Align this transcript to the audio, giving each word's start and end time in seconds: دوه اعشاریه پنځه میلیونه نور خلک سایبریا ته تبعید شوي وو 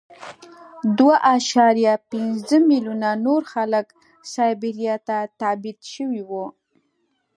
دوه 0.97 1.15
اعشاریه 1.31 1.95
پنځه 2.11 2.55
میلیونه 2.69 3.09
نور 3.25 3.41
خلک 3.53 3.85
سایبریا 4.33 4.95
ته 5.07 5.17
تبعید 5.41 5.79
شوي 5.93 6.21
وو 6.29 6.45